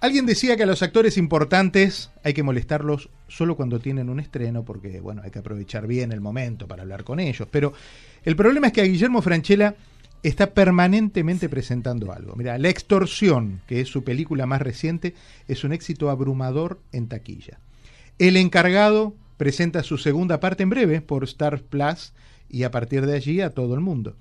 Alguien 0.00 0.26
decía 0.26 0.56
que 0.56 0.62
a 0.62 0.66
los 0.66 0.82
actores 0.82 1.18
importantes 1.18 2.10
hay 2.22 2.32
que 2.32 2.44
molestarlos 2.44 3.10
solo 3.26 3.56
cuando 3.56 3.80
tienen 3.80 4.08
un 4.08 4.20
estreno, 4.20 4.64
porque 4.64 5.00
bueno, 5.00 5.22
hay 5.24 5.32
que 5.32 5.40
aprovechar 5.40 5.88
bien 5.88 6.12
el 6.12 6.20
momento 6.20 6.68
para 6.68 6.82
hablar 6.82 7.02
con 7.02 7.18
ellos. 7.18 7.48
Pero 7.50 7.72
el 8.22 8.36
problema 8.36 8.68
es 8.68 8.72
que 8.72 8.80
a 8.80 8.84
Guillermo 8.84 9.22
Franchella 9.22 9.74
está 10.22 10.54
permanentemente 10.54 11.48
presentando 11.48 12.12
algo. 12.12 12.36
Mira, 12.36 12.58
La 12.58 12.68
Extorsión, 12.68 13.60
que 13.66 13.80
es 13.80 13.88
su 13.88 14.04
película 14.04 14.46
más 14.46 14.62
reciente, 14.62 15.14
es 15.48 15.64
un 15.64 15.72
éxito 15.72 16.10
abrumador 16.10 16.80
en 16.92 17.08
taquilla. 17.08 17.58
El 18.18 18.36
encargado 18.36 19.16
presenta 19.36 19.82
su 19.82 19.98
segunda 19.98 20.38
parte 20.38 20.62
en 20.62 20.70
breve 20.70 21.00
por 21.00 21.24
Star 21.24 21.60
Plus 21.60 22.12
y 22.48 22.62
a 22.62 22.70
partir 22.70 23.04
de 23.04 23.16
allí 23.16 23.40
a 23.40 23.50
todo 23.50 23.74
el 23.74 23.80
mundo. 23.80 24.16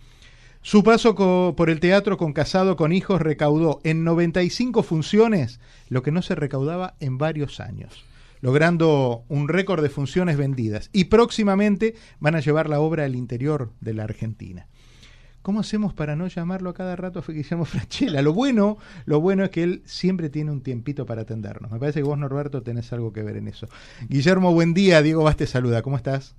Su 0.68 0.84
paso 0.84 1.16
por 1.56 1.70
el 1.70 1.80
teatro 1.80 2.18
con 2.18 2.34
Casado 2.34 2.76
con 2.76 2.92
Hijos 2.92 3.22
recaudó 3.22 3.80
en 3.86 4.04
95 4.04 4.84
funciones 4.84 5.62
lo 5.88 6.04
que 6.04 6.12
no 6.12 6.22
se 6.22 6.36
recaudaba 6.36 6.96
en 7.00 7.18
varios 7.18 7.62
años, 7.62 8.04
logrando 8.42 9.24
un 9.30 9.48
récord 9.48 9.82
de 9.82 9.88
funciones 9.88 10.36
vendidas. 10.36 10.90
Y 10.92 11.06
próximamente 11.06 11.96
van 12.20 12.36
a 12.36 12.42
llevar 12.42 12.68
la 12.68 12.82
obra 12.82 13.06
al 13.06 13.16
interior 13.16 13.72
de 13.80 13.94
la 13.94 14.04
Argentina. 14.04 14.68
¿Cómo 15.42 15.62
hacemos 15.62 15.94
para 15.94 16.18
no 16.18 16.28
llamarlo 16.28 16.72
a 16.72 16.74
cada 16.74 16.98
rato 16.98 17.20
a 17.20 17.32
Guillermo 17.32 17.64
Franchella? 17.64 18.22
Lo 18.22 18.34
bueno, 18.34 18.78
lo 19.06 19.22
bueno 19.22 19.46
es 19.46 19.52
que 19.52 19.64
él 19.64 19.84
siempre 19.86 20.30
tiene 20.30 20.52
un 20.52 20.64
tiempito 20.64 21.06
para 21.06 21.22
atendernos. 21.22 21.72
Me 21.72 21.80
parece 21.80 22.02
que 22.02 22.06
vos, 22.10 22.18
Norberto, 22.18 22.62
tenés 22.62 22.92
algo 22.92 23.14
que 23.14 23.24
ver 23.24 23.38
en 23.38 23.48
eso. 23.48 23.70
Guillermo, 24.10 24.52
buen 24.52 24.74
día. 24.74 25.02
Diego 25.02 25.34
te 25.34 25.48
saluda. 25.48 25.82
¿Cómo 25.82 25.96
estás? 25.96 26.36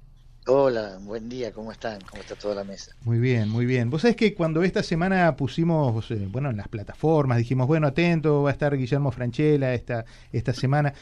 Hola, 0.50 0.98
buen 1.02 1.28
día, 1.28 1.52
¿cómo 1.52 1.72
están? 1.72 2.00
¿Cómo 2.08 2.22
está 2.22 2.34
toda 2.34 2.54
la 2.54 2.64
mesa? 2.64 2.92
Muy 3.04 3.18
bien, 3.18 3.50
muy 3.50 3.66
bien. 3.66 3.90
Vos 3.90 4.00
sabés 4.00 4.16
que 4.16 4.32
cuando 4.32 4.62
esta 4.62 4.82
semana 4.82 5.36
pusimos, 5.36 6.10
eh, 6.10 6.26
bueno, 6.26 6.48
en 6.48 6.56
las 6.56 6.68
plataformas, 6.68 7.36
dijimos, 7.36 7.66
bueno, 7.66 7.86
atento, 7.86 8.44
va 8.44 8.48
a 8.48 8.52
estar 8.54 8.74
Guillermo 8.74 9.12
Franchella 9.12 9.74
esta, 9.74 10.06
esta 10.32 10.54
semana. 10.54 10.94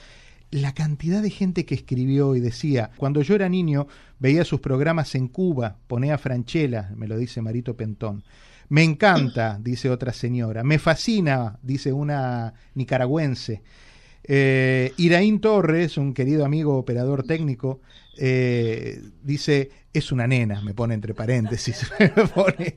La 0.50 0.74
cantidad 0.74 1.22
de 1.22 1.30
gente 1.30 1.64
que 1.64 1.76
escribió 1.76 2.34
y 2.34 2.40
decía, 2.40 2.90
cuando 2.96 3.22
yo 3.22 3.36
era 3.36 3.48
niño 3.48 3.86
veía 4.18 4.44
sus 4.44 4.58
programas 4.58 5.14
en 5.14 5.28
Cuba, 5.28 5.76
ponía 5.86 6.18
Franchella, 6.18 6.90
me 6.96 7.06
lo 7.06 7.16
dice 7.16 7.40
Marito 7.40 7.76
Pentón. 7.76 8.24
Me 8.68 8.82
encanta, 8.82 9.60
dice 9.62 9.90
otra 9.90 10.12
señora. 10.12 10.64
Me 10.64 10.80
fascina, 10.80 11.56
dice 11.62 11.92
una 11.92 12.52
nicaragüense. 12.74 13.62
Eh, 14.28 14.92
Iraín 14.96 15.40
Torres, 15.40 15.96
un 15.96 16.12
querido 16.12 16.44
amigo 16.44 16.76
operador 16.76 17.22
técnico, 17.22 17.80
eh, 18.18 19.02
dice, 19.22 19.70
es 19.92 20.10
una 20.10 20.26
nena, 20.26 20.62
me 20.62 20.74
pone 20.74 20.94
entre 20.94 21.14
paréntesis. 21.14 21.90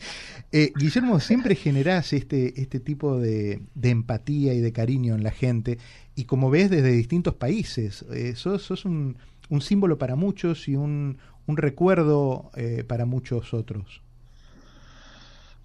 Eh, 0.52 0.74
Guillermo, 0.76 1.20
siempre 1.20 1.54
generás 1.54 2.12
este, 2.12 2.60
este 2.60 2.80
tipo 2.80 3.20
de, 3.20 3.62
empatía 3.84 4.52
y 4.56 4.62
de 4.62 4.74
cariño 4.74 5.14
en 5.14 5.22
la 5.22 5.30
gente, 5.30 5.78
y 6.16 6.26
como 6.26 6.50
ves 6.50 6.72
desde 6.72 6.90
distintos 6.90 7.36
países, 7.36 8.04
eh, 8.12 8.34
sos, 8.36 8.84
un, 8.84 9.16
símbolo 9.62 10.00
para 10.00 10.16
muchos 10.16 10.68
y 10.68 10.76
un, 10.76 11.20
recuerdo 11.48 12.50
para 12.88 13.06
muchos 13.06 13.54
otros. 13.54 14.02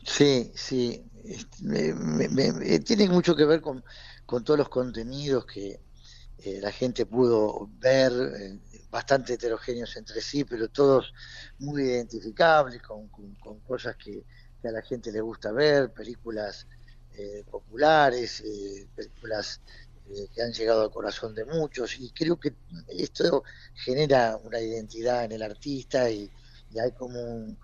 Sí, 0.02 0.50
sí, 0.54 1.00
tiene 2.84 3.08
mucho 3.08 3.34
que 3.34 3.46
ver 3.46 3.62
con, 3.62 3.82
con 4.26 4.44
todos 4.44 4.58
los 4.58 4.68
contenidos 4.68 5.46
que 5.46 5.80
la 6.60 6.72
gente 6.72 7.06
pudo 7.06 7.70
ver 7.78 8.12
bastante 8.94 9.34
heterogéneos 9.34 9.96
entre 9.96 10.20
sí, 10.20 10.44
pero 10.44 10.68
todos 10.68 11.12
muy 11.58 11.82
identificables, 11.82 12.80
con, 12.80 13.08
cosas 13.66 13.96
que, 13.96 14.24
a 14.62 14.70
la 14.70 14.82
gente 14.82 15.10
le 15.10 15.20
gusta 15.20 15.50
ver, 15.50 15.92
películas 15.92 16.68
eh, 17.12 17.44
populares, 17.50 18.40
eh, 18.40 18.86
películas 18.94 19.60
eh, 20.08 20.28
que 20.32 20.42
han 20.42 20.52
llegado 20.52 20.82
al 20.82 20.92
corazón 20.92 21.34
de 21.34 21.44
muchos, 21.44 21.98
y 21.98 22.10
creo 22.12 22.38
que 22.38 22.54
esto 22.88 23.42
genera 23.74 24.36
una 24.36 24.60
identidad 24.60 25.24
en 25.24 25.32
el 25.32 25.42
artista 25.42 26.08
y, 26.08 26.30
hay 26.80 26.92
como 26.92 27.20
un, 27.20 27.58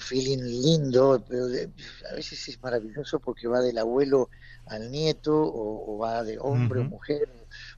feeling 0.00 0.42
lindo, 0.42 1.24
pero 1.26 1.46
a 1.46 2.14
veces 2.14 2.46
es 2.46 2.62
maravilloso 2.62 3.20
porque 3.20 3.48
va 3.48 3.60
del 3.60 3.78
abuelo 3.78 4.28
al 4.70 4.90
nieto 4.90 5.32
o, 5.34 5.98
va 5.98 6.24
de 6.24 6.38
hombre 6.38 6.80
o 6.80 6.84
mujer 6.84 7.28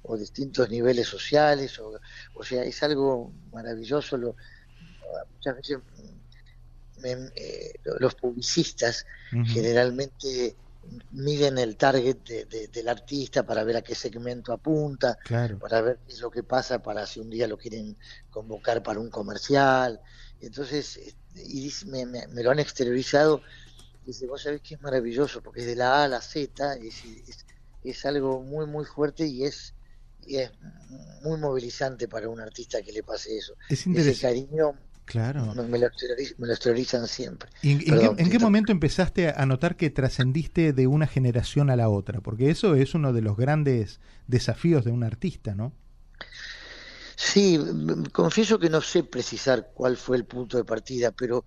o 0.02 0.16
distintos 0.16 0.70
niveles 0.70 1.08
sociales, 1.08 1.78
o, 1.78 1.98
o 2.34 2.44
sea, 2.44 2.62
es 2.62 2.82
algo 2.82 3.32
maravilloso. 3.52 4.16
Lo, 4.16 4.36
muchas 5.34 5.56
veces 5.56 5.78
eh, 7.04 7.72
los 7.98 8.14
publicistas 8.14 9.06
generalmente 9.46 10.54
miden 11.12 11.58
el 11.58 11.76
target 11.76 12.18
del 12.72 12.88
artista 12.88 13.44
para 13.44 13.64
ver 13.64 13.76
a 13.76 13.82
qué 13.82 13.94
segmento 13.94 14.52
apunta, 14.52 15.18
para 15.60 15.80
ver 15.80 15.98
qué 16.06 16.12
es 16.12 16.20
lo 16.20 16.30
que 16.30 16.42
pasa 16.42 16.82
para 16.82 17.06
si 17.06 17.20
un 17.20 17.30
día 17.30 17.46
lo 17.46 17.56
quieren 17.56 17.96
convocar 18.30 18.82
para 18.82 19.00
un 19.00 19.10
comercial. 19.10 20.00
Entonces, 20.40 20.98
y 21.34 21.72
me, 21.86 22.04
me, 22.06 22.42
lo 22.42 22.50
han 22.50 22.58
exteriorizado. 22.58 23.42
Dice, 24.04 24.26
vos 24.26 24.42
sabés 24.42 24.60
que 24.60 24.74
es 24.74 24.82
maravilloso 24.82 25.42
porque 25.42 25.60
es 25.60 25.66
de 25.66 25.76
la 25.76 26.00
A 26.00 26.04
a 26.04 26.08
la 26.08 26.20
Z, 26.20 26.74
es, 26.76 27.02
es 27.84 28.06
algo 28.06 28.42
muy, 28.42 28.66
muy 28.66 28.84
fuerte 28.84 29.26
y 29.26 29.44
es 29.44 29.74
y 30.24 30.36
es 30.36 30.52
muy 31.22 31.36
movilizante 31.38 32.06
para 32.06 32.28
un 32.28 32.40
artista 32.40 32.80
que 32.80 32.92
le 32.92 33.02
pase 33.02 33.36
eso. 33.36 33.54
Es 33.68 33.86
interesante. 33.86 34.10
Ese 34.12 34.20
cariño 34.20 34.74
Claro. 35.04 35.52
Me, 35.54 35.78
lo, 35.78 35.88
exteriorizan 35.88 37.06
siempre. 37.08 37.50
¿Y 37.60 37.72
en, 37.72 38.30
qué, 38.30 38.38
momento 38.38 38.72
empezaste 38.72 39.28
a 39.28 39.44
notar 39.46 39.76
que 39.76 39.90
trascendiste 39.90 40.72
de 40.72 40.86
una 40.86 41.06
generación 41.06 41.70
a 41.70 41.76
la 41.76 41.88
otra? 41.88 42.20
Porque 42.20 42.50
eso 42.50 42.76
es 42.76 42.94
uno 42.94 43.12
de 43.12 43.20
los 43.20 43.36
grandes 43.36 44.00
desafíos 44.26 44.84
de 44.84 44.92
un 44.92 45.02
artista, 45.02 45.54
¿no? 45.54 45.72
Sí, 47.16 47.58
confieso 48.12 48.58
que 48.58 48.70
no 48.70 48.80
sé 48.80 49.04
precisar 49.04 49.72
cuál 49.74 49.96
fue 49.96 50.16
el 50.16 50.24
punto 50.24 50.56
de 50.56 50.64
partida, 50.64 51.10
pero 51.10 51.44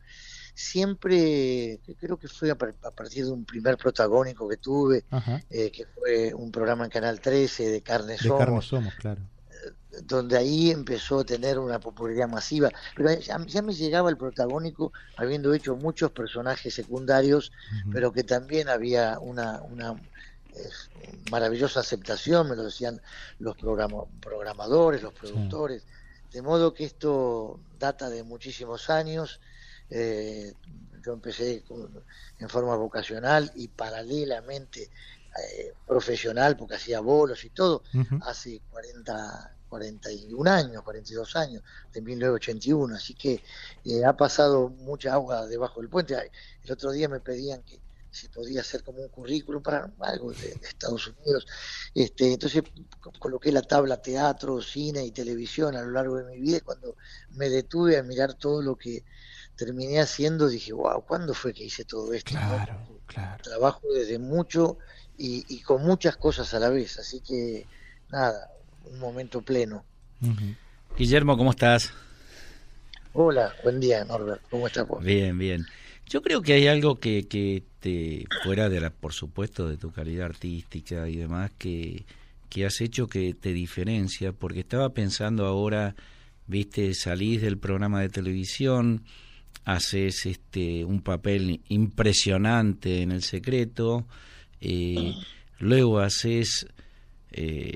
siempre, 0.55 1.79
creo 1.99 2.17
que 2.17 2.29
fue 2.29 2.49
a, 2.49 2.55
partir 2.55 3.25
de 3.25 3.31
un 3.31 3.43
primer 3.43 3.77
protagónico 3.77 4.47
que 4.47 4.57
tuve, 4.57 5.03
eh, 5.49 5.69
que 5.69 5.85
fue 5.85 6.33
un 6.33 6.51
programa 6.51 6.85
en 6.85 6.89
Canal 6.89 7.19
13 7.19 7.69
de 7.69 7.81
Carne 7.81 8.17
Somos. 8.17 8.39
De 8.39 8.45
Carne 8.45 8.61
Somos, 8.61 8.95
claro. 8.95 9.21
Eh, 9.49 9.99
donde 10.03 10.37
ahí 10.37 10.71
empezó 10.71 11.19
a 11.19 11.25
tener 11.25 11.59
una 11.59 11.79
popularidad 11.79 12.29
masiva. 12.29 12.69
Pero 12.95 13.19
ya, 13.19 13.61
me 13.61 13.73
llegaba 13.73 14.09
el 14.09 14.17
protagónico 14.17 14.93
habiendo 15.17 15.53
hecho 15.53 15.75
muchos 15.75 16.11
personajes 16.11 16.73
secundarios, 16.73 17.51
pero 17.91 18.13
que 18.13 18.23
también 18.23 18.69
había 18.69 19.19
una, 19.19 19.61
una 19.61 19.95
maravillosa 21.31 21.81
aceptación, 21.81 22.49
me 22.49 22.55
lo 22.55 22.63
decían 22.63 23.01
los 23.39 23.57
programadores, 23.57 25.01
los 25.01 25.13
productores. 25.13 25.83
De 26.31 26.41
modo 26.41 26.73
que 26.73 26.85
esto 26.85 27.59
data 27.77 28.09
de 28.09 28.23
muchísimos 28.23 28.89
años 28.89 29.39
eh, 29.89 30.53
yo 31.03 31.13
empecé 31.13 31.63
en 32.39 32.49
forma 32.49 32.75
vocacional 32.75 33.51
y 33.55 33.67
paralelamente 33.67 34.89
eh, 35.37 35.73
profesional, 35.85 36.57
porque 36.57 36.75
hacía 36.75 36.99
bolos 37.01 37.43
y 37.43 37.49
todo, 37.49 37.83
hace 38.21 38.61
40, 38.71 39.55
41 39.69 40.49
años, 40.49 40.81
42 40.81 41.35
años, 41.35 41.61
de 41.93 42.01
1981. 42.01 42.95
Así 42.95 43.13
que 43.13 43.43
eh, 43.83 44.05
ha 44.05 44.15
pasado 44.15 44.69
mucha 44.69 45.13
agua 45.13 45.45
debajo 45.45 45.81
del 45.81 45.89
puente. 45.89 46.15
El 46.63 46.71
otro 46.71 46.91
día 46.91 47.09
me 47.09 47.19
pedían 47.19 47.61
que 47.63 47.79
si 48.15 48.29
podía 48.29 48.61
hacer 48.61 48.81
como 48.81 49.01
un 49.01 49.09
currículum 49.09 49.61
para 49.61 49.91
algo 49.99 50.31
de, 50.31 50.57
Estados 50.63 51.07
Unidos. 51.07 51.45
Este, 51.93 52.31
entonces 52.31 52.63
coloqué 53.19 53.51
la 53.51 53.61
tabla 53.61 54.01
teatro, 54.01 54.61
cine 54.61 55.03
y 55.03 55.11
televisión 55.11 55.75
a 55.75 55.81
lo 55.81 55.91
largo 55.91 56.15
de 56.15 56.23
mi 56.23 56.39
vida 56.39 56.57
y 56.57 56.61
cuando 56.61 56.95
me 57.31 57.49
detuve 57.49 57.97
a 57.97 58.03
mirar 58.03 58.35
todo 58.35 58.61
lo 58.61 58.77
que 58.77 59.03
terminé 59.55 59.99
haciendo, 59.99 60.47
dije, 60.47 60.73
wow, 60.73 61.03
¿cuándo 61.05 61.33
fue 61.33 61.53
que 61.53 61.65
hice 61.65 61.85
todo 61.85 62.13
esto? 62.13 62.31
Claro, 62.31 62.77
claro. 63.05 63.43
Trabajo 63.43 63.81
desde 63.93 64.19
mucho 64.19 64.77
y, 65.17 65.61
con 65.61 65.83
muchas 65.83 66.17
cosas 66.17 66.53
a 66.53 66.59
la 66.59 66.69
vez, 66.69 66.99
así 66.99 67.21
que 67.21 67.65
nada, 68.11 68.51
un 68.85 68.99
momento 68.99 69.41
pleno. 69.41 69.85
Guillermo, 70.97 71.37
¿cómo 71.37 71.51
estás? 71.51 71.93
Hola, 73.13 73.53
buen 73.63 73.79
día, 73.79 74.03
Norbert, 74.03 74.41
¿cómo 74.49 74.67
estás 74.67 74.87
vos? 74.87 75.03
Bien, 75.03 75.37
bien. 75.37 75.65
Yo 76.07 76.21
creo 76.21 76.41
que 76.41 76.53
hay 76.53 76.67
algo 76.67 76.99
que, 76.99 77.27
que 77.27 77.63
te, 77.79 78.25
fuera 78.43 78.69
de 78.69 78.81
la, 78.81 78.89
por 78.89 79.13
supuesto, 79.13 79.67
de 79.67 79.77
tu 79.77 79.91
calidad 79.91 80.25
artística 80.25 81.07
y 81.07 81.15
demás, 81.15 81.51
que, 81.57 82.05
que 82.49 82.65
has 82.65 82.81
hecho 82.81 83.07
que 83.07 83.33
te 83.33 83.53
diferencia, 83.53 84.33
porque 84.33 84.59
estaba 84.59 84.89
pensando 84.89 85.45
ahora, 85.45 85.95
viste, 86.45 86.93
salís 86.93 87.41
del 87.41 87.57
programa 87.57 88.01
de 88.01 88.09
televisión, 88.09 89.03
haces 89.65 90.25
este 90.25 90.85
un 90.85 91.01
papel 91.01 91.61
impresionante 91.69 93.01
en 93.01 93.11
el 93.11 93.23
secreto 93.23 94.05
eh, 94.61 95.13
luego 95.59 95.99
haces 95.99 96.67
eh, 97.31 97.73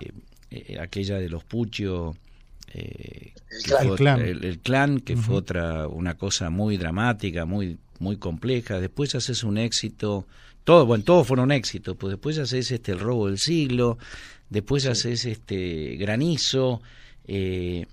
eh, 0.51 0.77
aquella 0.79 1.17
de 1.17 1.29
los 1.29 1.43
Puchos 1.43 2.15
el, 2.71 3.95
clan. 3.95 4.21
el, 4.21 4.59
clan 4.59 4.99
que 4.99 5.17
fue 5.17 5.35
otra 5.35 5.87
una 5.87 6.13
cosa 6.13 6.51
muy 6.51 6.77
dramática 6.77 7.45
muy 7.45 7.79
muy 7.99 8.17
complejas. 8.17 8.81
Después 8.81 9.13
haces 9.15 9.43
un 9.43 9.57
éxito, 9.57 10.25
todo, 10.63 10.85
bueno, 10.85 11.03
todos 11.03 11.27
fueron 11.27 11.51
éxitos, 11.51 11.95
pues 11.97 12.11
después 12.11 12.37
haces 12.39 12.71
este 12.71 12.93
el 12.93 12.99
robo 12.99 13.27
del 13.27 13.37
siglo, 13.37 13.97
después 14.49 14.85
haces 14.85 15.25
este 15.25 15.95
granizo, 15.97 16.81
eh, 17.27 17.85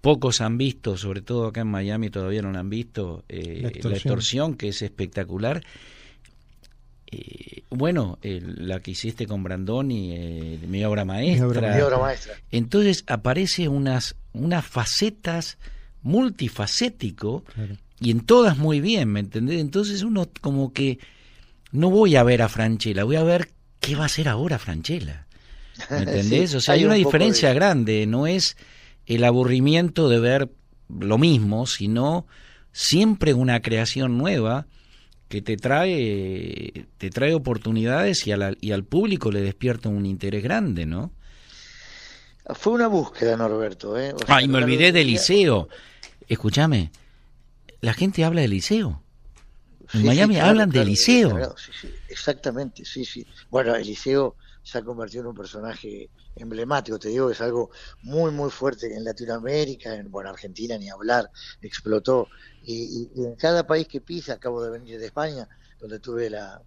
pocos 0.00 0.40
han 0.40 0.58
visto, 0.58 0.96
sobre 0.96 1.22
todo 1.22 1.46
acá 1.46 1.62
en 1.62 1.68
Miami 1.68 2.10
todavía 2.10 2.42
no 2.42 2.56
han 2.56 2.70
visto 2.70 3.24
eh, 3.28 3.60
la, 3.62 3.68
extorsión. 3.68 4.54
que 4.54 4.68
es 4.68 4.82
espectacular. 4.82 5.64
Eh, 7.10 7.62
bueno, 7.70 8.18
la 8.22 8.80
que 8.80 8.90
hiciste 8.90 9.26
con 9.26 9.42
Brandoni, 9.42 10.12
eh, 10.14 10.58
mi 10.66 10.84
obra 10.84 11.04
maestra. 11.04 11.74
Mi 11.74 11.80
obra 11.80 11.98
maestra. 11.98 12.34
Entonces 12.50 13.04
aparece 13.06 13.68
unas, 13.68 14.14
unas 14.32 14.64
facetas 14.66 15.58
multifacético 16.02 17.44
y 18.00 18.10
en 18.10 18.20
todas 18.20 18.56
muy 18.56 18.80
bien, 18.80 19.10
¿me 19.10 19.20
entendés? 19.20 19.60
Entonces 19.60 20.02
uno 20.02 20.28
como 20.40 20.72
que 20.72 20.98
no 21.72 21.90
voy 21.90 22.16
a 22.16 22.22
ver 22.22 22.42
a 22.42 22.48
Franchella, 22.48 23.04
voy 23.04 23.16
a 23.16 23.24
ver 23.24 23.50
qué 23.80 23.96
va 23.96 24.04
a 24.04 24.06
hacer 24.06 24.28
ahora 24.28 24.58
Franchella. 24.58 25.26
¿Me 25.90 25.98
entendés? 25.98 26.54
o 26.54 26.60
sea, 26.60 26.74
hay, 26.74 26.84
una 26.84 26.94
diferencia 26.94 27.52
grande, 27.52 28.06
no 28.06 28.26
es 28.26 28.56
el 29.08 29.24
aburrimiento 29.24 30.08
de 30.08 30.20
ver 30.20 30.50
lo 30.88 31.18
mismo, 31.18 31.66
sino 31.66 32.26
siempre 32.72 33.34
una 33.34 33.60
creación 33.60 34.18
nueva 34.18 34.66
que 35.28 35.42
te 35.42 35.56
trae 35.56 36.86
te 36.96 37.10
trae 37.10 37.34
oportunidades 37.34 38.26
y, 38.26 38.32
y 38.60 38.72
al 38.72 38.84
público 38.84 39.30
le 39.30 39.40
despierta 39.40 39.88
un 39.88 40.06
interés 40.06 40.42
grande, 40.42 40.86
¿no? 40.86 41.12
Fue 42.54 42.72
una 42.72 42.86
búsqueda, 42.86 43.36
Norberto. 43.36 43.98
¿eh? 43.98 44.14
Ay, 44.26 44.48
me 44.48 44.58
olvidé 44.58 44.90
del 44.90 45.06
liceo. 45.06 45.68
Escúchame, 46.28 46.90
la 47.80 47.92
gente 47.92 48.24
habla 48.24 48.40
del 48.40 48.52
liceo. 48.52 49.02
En 49.92 50.04
Miami 50.04 50.38
hablan 50.38 50.70
del 50.70 50.88
liceo. 50.88 51.54
exactamente, 52.08 52.84
sí, 52.84 53.04
sí. 53.04 53.26
Bueno, 53.50 53.74
el 53.74 53.86
liceo 53.86 54.36
se 54.68 54.76
ha 54.76 54.82
convertido 54.84 55.22
en 55.22 55.28
un 55.28 55.34
personaje 55.34 56.10
emblemático, 56.36 56.98
te 56.98 57.08
digo, 57.08 57.30
es 57.30 57.40
algo 57.40 57.70
muy, 58.02 58.30
muy 58.30 58.50
fuerte 58.50 58.94
en 58.94 59.02
Latinoamérica, 59.02 59.94
en 59.94 60.10
bueno, 60.10 60.28
Argentina 60.28 60.76
ni 60.76 60.90
hablar, 60.90 61.30
explotó. 61.62 62.28
Y, 62.62 63.10
en 63.16 63.34
cada 63.36 63.66
país 63.66 63.88
que 63.88 64.02
pisa, 64.02 64.34
acabo 64.34 64.62
de 64.62 64.70
venir 64.70 65.00
de 65.00 65.06
España, 65.06 65.48
donde 65.78 66.00
tuve 66.00 66.28
la, 66.28 66.60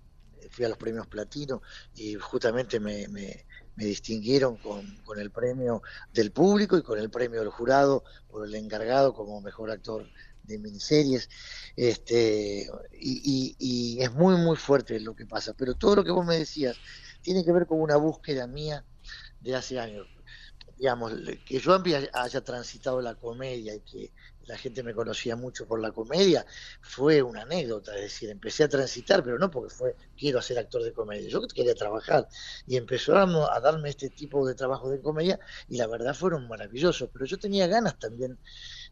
fui 0.49 0.65
a 0.65 0.69
los 0.69 0.79
premios 0.79 1.05
Platino 1.05 1.61
y 1.93 2.15
justamente 2.15 2.79
me, 2.79 3.07
me, 3.07 3.45
me 3.75 3.85
distinguieron 3.85 4.57
con, 4.57 4.95
con, 5.05 5.19
el 5.19 5.29
premio 5.29 5.83
del 6.11 6.31
público 6.31 6.79
y 6.79 6.81
con 6.81 6.97
el 6.97 7.11
premio 7.11 7.41
del 7.41 7.49
jurado 7.49 8.03
por 8.31 8.47
el 8.47 8.55
encargado 8.55 9.13
como 9.13 9.41
mejor 9.41 9.69
actor 9.69 10.07
de 10.43 10.59
miniseries. 10.59 11.29
Este, 11.75 12.69
y, 12.93 13.97
es 13.99 14.11
muy, 14.13 14.35
muy 14.37 14.55
fuerte 14.55 14.99
lo 14.99 15.15
que 15.15 15.25
pasa. 15.25 15.53
Pero 15.53 15.75
todo 15.75 15.97
lo 15.97 16.03
que 16.03 16.11
vos 16.11 16.25
me 16.25 16.37
decías 16.37 16.77
tiene 17.21 17.43
que 17.45 17.51
ver 17.51 17.67
con 17.67 17.81
una 17.81 17.97
búsqueda 17.97 18.47
mía 18.47 18.85
de 19.39 19.55
hace 19.55 19.79
años. 19.79 20.07
Digamos, 20.77 21.13
que 21.45 21.59
yo 21.59 21.79
haya 22.13 22.41
transitado 22.43 23.01
la 23.01 23.15
comedia 23.15 23.75
y 23.75 23.81
que 23.81 24.13
la 24.47 24.57
gente 24.57 24.83
me 24.83 24.93
conocía 24.93 25.35
mucho 25.35 25.65
por 25.65 25.81
la 25.81 25.91
comedia, 25.91 26.45
fue 26.81 27.21
una 27.21 27.43
anécdota, 27.43 27.95
es 27.95 28.01
decir, 28.01 28.29
empecé 28.29 28.63
a 28.63 28.69
transitar, 28.69 29.23
pero 29.23 29.37
no 29.37 29.49
porque 29.51 29.73
fue 29.73 29.95
quiero 30.17 30.41
ser 30.41 30.59
actor 30.59 30.83
de 30.83 30.93
comedia, 30.93 31.29
yo 31.29 31.41
quería 31.47 31.75
trabajar 31.75 32.27
y 32.67 32.77
empezaron 32.77 33.35
a 33.35 33.59
darme 33.59 33.89
este 33.89 34.09
tipo 34.09 34.45
de 34.47 34.55
trabajo 34.55 34.89
de 34.89 35.01
comedia 35.01 35.39
y 35.69 35.77
la 35.77 35.87
verdad 35.87 36.13
fueron 36.13 36.47
maravillosos, 36.47 37.09
pero 37.13 37.25
yo 37.25 37.37
tenía 37.37 37.67
ganas 37.67 37.97
también 37.99 38.37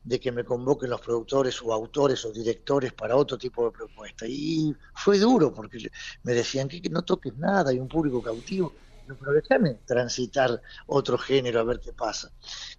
de 0.04 0.20
que 0.20 0.32
me 0.32 0.44
convoquen 0.44 0.90
los 0.90 1.02
productores 1.02 1.62
o 1.62 1.74
autores 1.74 2.24
o 2.26 2.32
directores 2.32 2.94
para 2.94 3.16
otro 3.16 3.38
tipo 3.38 3.66
de 3.66 3.72
propuesta 3.72 4.26
y 4.28 4.74
fue 4.94 5.20
duro 5.20 5.54
porque 5.54 5.90
me 6.24 6.34
decían 6.34 6.70
que 6.70 6.90
no 6.90 7.04
toques 7.04 7.36
nada, 7.38 7.72
hay 7.72 7.80
un 7.80 7.88
público 7.88 8.22
cautivo 8.22 8.74
pero 9.16 9.34
déjame 9.34 9.76
transitar 9.86 10.62
otro 10.88 11.18
género 11.18 11.60
a 11.60 11.64
ver 11.64 11.80
qué 11.80 11.94
pasa. 11.94 12.32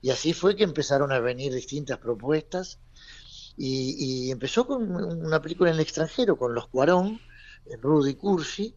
Y 0.02 0.10
así 0.10 0.32
fue 0.32 0.56
que 0.56 0.64
empezaron 0.64 1.12
a 1.12 1.20
venir 1.20 1.52
distintas 1.52 1.98
propuestas 1.98 2.78
y, 3.56 4.30
empezó 4.30 4.66
con 4.66 4.90
una 4.90 5.42
película 5.42 5.70
en 5.70 5.76
el 5.76 5.82
extranjero, 5.82 6.38
con 6.38 6.54
Los 6.54 6.68
Cuarón, 6.68 7.20
Rudy 7.82 8.14
Cursi, 8.14 8.74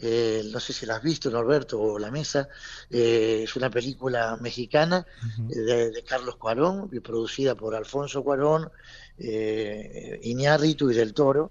eh, 0.00 0.42
no 0.52 0.60
sé 0.60 0.72
si 0.72 0.86
la 0.86 0.96
has 0.96 1.02
visto, 1.02 1.28
Norberto, 1.30 1.80
o 1.80 1.98
La 1.98 2.10
Mesa, 2.10 2.48
eh, 2.88 3.40
es 3.44 3.56
una 3.56 3.68
película 3.68 4.36
mexicana 4.40 5.04
de, 5.38 6.04
Carlos 6.06 6.36
Cuarón, 6.36 6.88
producida 7.02 7.56
por 7.56 7.74
Alfonso 7.74 8.22
Cuarón, 8.22 8.70
eh, 9.18 10.20
Iñárritu 10.22 10.90
y 10.90 10.94
Del 10.94 11.14
Toro, 11.14 11.50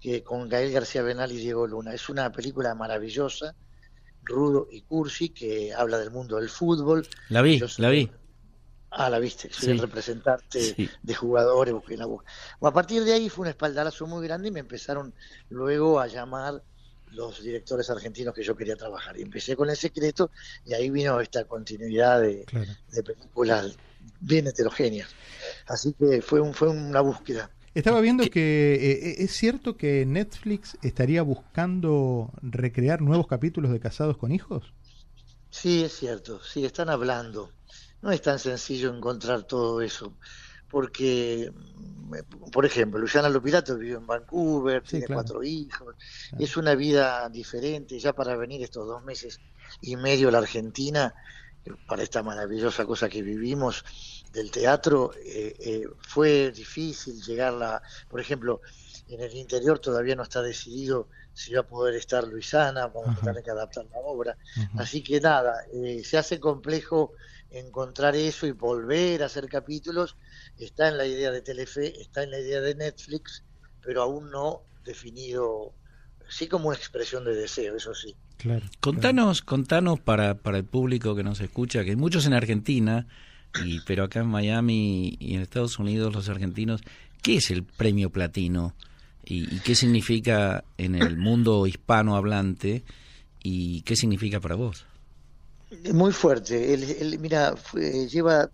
que 0.00 0.24
con 0.24 0.48
Gael 0.48 0.72
García 0.72 1.02
Benal 1.02 1.30
y 1.30 1.36
Diego 1.36 1.66
Luna. 1.66 1.94
Es 1.94 2.08
una 2.08 2.32
película 2.32 2.74
maravillosa, 2.74 3.54
Rudo 4.24 4.66
y 4.72 4.82
Cursi, 4.82 5.28
que 5.28 5.72
habla 5.72 5.98
del 5.98 6.10
mundo 6.10 6.36
del 6.36 6.48
fútbol. 6.48 7.06
La 7.28 7.42
vi, 7.42 7.62
la 7.78 7.90
vi. 7.90 8.10
Ah, 8.90 9.10
la 9.10 9.18
viste, 9.18 9.52
soy 9.52 9.70
el 9.70 9.78
representante 9.78 10.90
de 11.02 11.14
jugadores. 11.14 11.74
La... 11.96 12.06
a 12.68 12.72
partir 12.72 13.04
de 13.04 13.12
ahí 13.12 13.28
fue 13.28 13.44
un 13.44 13.48
espaldarazo 13.48 14.06
muy 14.06 14.24
grande 14.24 14.48
y 14.48 14.50
me 14.52 14.60
empezaron 14.60 15.14
luego 15.48 16.00
a 16.00 16.06
llamar 16.06 16.62
los 17.14 17.42
directores 17.42 17.88
argentinos 17.90 18.34
que 18.34 18.42
yo 18.42 18.56
quería 18.56 18.76
trabajar. 18.76 19.18
Y 19.18 19.22
empecé 19.22 19.56
con 19.56 19.70
El 19.70 19.76
Secreto 19.76 20.30
y 20.64 20.74
ahí 20.74 20.90
vino 20.90 21.20
esta 21.20 21.44
continuidad 21.44 22.20
de, 22.20 22.44
de 22.92 23.02
películas 23.02 23.76
bien 24.20 24.46
heterogéneas. 24.46 25.08
Así 25.66 25.94
que 25.94 26.22
fue, 26.22 26.40
un, 26.40 26.54
fue 26.54 26.68
una 26.68 27.00
búsqueda. 27.00 27.50
Estaba 27.74 28.00
viendo 28.00 28.24
que 28.30 28.74
eh, 28.74 29.10
eh, 29.10 29.14
es 29.18 29.32
cierto 29.32 29.76
que 29.76 30.06
Netflix 30.06 30.78
estaría 30.82 31.22
buscando 31.22 32.32
recrear 32.40 33.02
nuevos 33.02 33.26
capítulos 33.26 33.72
de 33.72 33.80
Casados 33.80 34.16
con 34.16 34.30
Hijos. 34.30 34.72
Sí, 35.50 35.82
es 35.82 35.92
cierto, 35.92 36.40
sí, 36.42 36.64
están 36.64 36.88
hablando. 36.88 37.50
No 38.00 38.12
es 38.12 38.22
tan 38.22 38.38
sencillo 38.38 38.94
encontrar 38.94 39.44
todo 39.44 39.80
eso, 39.80 40.16
porque, 40.74 41.52
mm, 41.54 42.50
por 42.50 42.66
ejemplo, 42.66 42.98
Luciana 42.98 43.28
Lopilato 43.28 43.78
vive 43.78 43.94
en 43.94 44.08
Vancouver, 44.08 44.82
tiene 44.82 45.06
cuatro 45.06 45.44
hijos, 45.44 45.94
es 46.36 46.56
una 46.56 46.74
vida 46.74 47.28
diferente, 47.28 47.96
ya 48.00 48.12
para 48.12 48.34
venir 48.34 48.60
estos 48.60 48.84
dos 48.84 49.04
meses 49.04 49.40
y 49.80 49.94
medio 49.94 50.30
a 50.30 50.32
la 50.32 50.38
Argentina, 50.38 51.14
para 51.86 52.02
esta 52.02 52.24
maravillosa 52.24 52.84
cosa 52.86 53.08
que 53.08 53.22
vivimos, 53.22 53.84
del 54.32 54.50
teatro 54.50 55.12
eh, 55.24 55.54
eh, 55.60 55.84
fue 56.00 56.50
difícil 56.50 57.22
llegarla, 57.22 57.80
por 58.08 58.20
ejemplo, 58.20 58.60
en 59.06 59.20
el 59.20 59.32
interior 59.36 59.78
todavía 59.78 60.16
no 60.16 60.24
está 60.24 60.42
decidido 60.42 61.06
si 61.32 61.54
va 61.54 61.60
a 61.60 61.66
poder 61.68 61.94
estar 61.94 62.26
Luisana, 62.26 62.88
vamos 62.88 63.16
a 63.16 63.20
tener 63.20 63.44
que 63.44 63.50
adaptar 63.52 63.86
la 63.92 63.98
obra. 63.98 64.36
Así 64.76 65.04
que 65.04 65.20
nada, 65.20 65.64
eh, 65.72 66.02
se 66.04 66.18
hace 66.18 66.40
complejo 66.40 67.12
encontrar 67.58 68.16
eso 68.16 68.46
y 68.46 68.52
volver 68.52 69.22
a 69.22 69.26
hacer 69.26 69.48
capítulos. 69.48 70.16
Está 70.58 70.88
en 70.88 70.98
la 70.98 71.06
idea 71.06 71.30
de 71.30 71.42
Telefe, 71.42 72.00
está 72.00 72.22
en 72.22 72.30
la 72.30 72.40
idea 72.40 72.60
de 72.60 72.74
Netflix, 72.74 73.44
pero 73.82 74.02
aún 74.02 74.30
no 74.30 74.62
definido, 74.84 75.72
sí 76.28 76.48
como 76.48 76.68
una 76.68 76.76
expresión 76.76 77.24
de 77.24 77.34
deseo, 77.34 77.76
eso 77.76 77.94
sí. 77.94 78.14
Claro, 78.36 78.66
contanos, 78.80 79.42
contanos 79.42 80.00
para, 80.00 80.34
para 80.34 80.58
el 80.58 80.64
público 80.64 81.14
que 81.14 81.22
nos 81.22 81.40
escucha, 81.40 81.84
que 81.84 81.90
hay 81.90 81.96
muchos 81.96 82.26
en 82.26 82.34
Argentina 82.34 83.06
y, 83.62 83.80
pero 83.80 84.04
acá 84.04 84.20
en 84.20 84.26
Miami 84.26 85.16
y 85.20 85.34
en 85.34 85.40
Estados 85.40 85.78
Unidos 85.78 86.12
los 86.12 86.28
argentinos, 86.28 86.82
¿qué 87.22 87.36
es 87.36 87.50
el 87.50 87.62
premio 87.62 88.10
platino? 88.10 88.74
¿Y, 89.24 89.60
qué 89.60 89.74
significa 89.74 90.64
en 90.76 90.94
el 90.94 91.16
mundo 91.16 91.66
hispanohablante? 91.66 92.84
¿Y 93.42 93.82
qué 93.82 93.96
significa 93.96 94.40
para 94.40 94.56
vos? 94.56 94.86
Muy 95.92 96.12
fuerte. 96.12 96.76
mira, 97.18 97.54
lleva, 98.08 98.50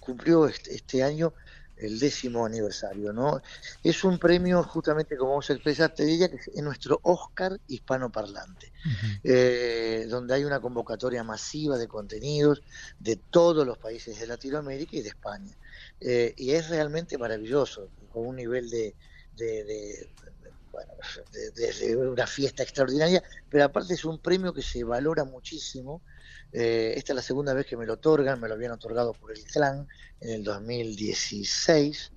cumplió 0.00 0.46
este, 0.46 0.74
este 0.74 1.02
año 1.02 1.32
el 1.80 1.98
décimo 1.98 2.44
aniversario, 2.44 3.12
¿no? 3.12 3.40
Es 3.82 4.04
un 4.04 4.18
premio, 4.18 4.62
justamente 4.62 5.16
como 5.16 5.34
vos 5.34 5.50
expresaste, 5.50 6.04
ella, 6.04 6.28
que 6.28 6.36
es 6.36 6.62
nuestro 6.62 7.00
Oscar 7.02 7.58
hispanoparlante, 7.68 8.72
eh, 9.24 10.06
donde 10.08 10.34
hay 10.34 10.44
una 10.44 10.60
convocatoria 10.60 11.24
masiva 11.24 11.78
de 11.78 11.88
contenidos 11.88 12.62
de 12.98 13.16
todos 13.16 13.66
los 13.66 13.78
países 13.78 14.20
de 14.20 14.26
Latinoamérica 14.26 14.96
y 14.96 15.02
de 15.02 15.08
España. 15.08 15.56
Eh, 16.00 16.34
y 16.36 16.52
es 16.52 16.68
realmente 16.68 17.16
maravilloso, 17.16 17.88
con 18.12 18.26
un 18.26 18.36
nivel 18.36 18.68
de, 18.68 18.94
de, 19.36 20.08
bueno, 20.70 20.92
de, 21.32 21.96
una 21.96 22.26
fiesta 22.26 22.62
extraordinaria, 22.62 23.22
pero 23.48 23.64
aparte 23.64 23.94
es 23.94 24.04
un 24.04 24.18
premio 24.18 24.52
que 24.52 24.62
se 24.62 24.84
valora 24.84 25.24
muchísimo 25.24 26.02
eh, 26.52 26.94
esta 26.96 27.12
es 27.12 27.16
la 27.16 27.22
segunda 27.22 27.54
vez 27.54 27.66
que 27.66 27.76
me 27.76 27.86
lo 27.86 27.94
otorgan, 27.94 28.40
me 28.40 28.48
lo 28.48 28.54
habían 28.54 28.72
otorgado 28.72 29.12
por 29.12 29.32
el 29.32 29.42
clan 29.44 29.86
en 30.20 30.30
el 30.30 30.44
2016 30.44 32.12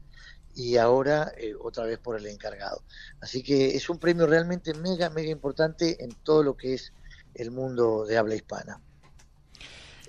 y 0.56 0.78
ahora 0.78 1.32
eh, 1.38 1.54
otra 1.60 1.86
vez 1.86 2.00
por 2.00 2.18
el 2.18 2.26
encargado. 2.26 2.84
Así 3.22 3.44
que 3.44 3.76
es 3.76 3.90
un 3.90 4.00
premio 4.00 4.26
realmente 4.28 4.74
mega, 4.74 5.10
mega 5.10 5.30
importante 5.30 6.04
en 6.04 6.12
todo 6.24 6.44
lo 6.44 6.56
que 6.56 6.76
es 6.76 6.94
el 7.36 7.52
mundo 7.52 8.06
de 8.06 8.18
habla 8.18 8.36
hispana. 8.36 8.80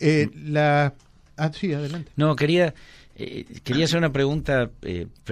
Eh, 0.01 0.31
la... 0.35 0.95
Ah, 1.37 1.51
sí, 1.53 1.73
adelante. 1.73 2.13
No, 2.17 2.37
quería, 2.37 2.75
quería 3.15 3.87
hacer 3.87 3.99
una 3.99 4.13
pregunta. 4.13 4.71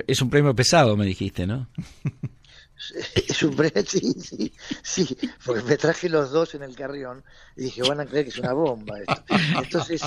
es 0.07 0.23
un 0.23 0.31
premio 0.31 0.55
pesado, 0.55 0.97
me 0.97 1.07
dijiste, 1.07 1.47
¿no? 1.47 1.69
Es 3.29 3.43
un 3.43 3.57
sí, 3.87 4.15
sí, 4.21 4.53
sí, 4.83 5.19
porque 5.45 5.63
me 5.63 5.77
traje 5.77 6.09
los 6.09 6.31
dos 6.31 6.55
en 6.55 6.63
el 6.63 6.75
carrión 6.75 7.25
y 7.57 7.65
dije, 7.65 7.83
van 7.83 8.01
a 8.01 8.07
creer 8.07 8.25
que 8.25 8.31
es 8.31 8.39
una 8.39 8.53
bomba 8.53 8.99
esto. 9.01 9.25
Entonces, 9.57 10.03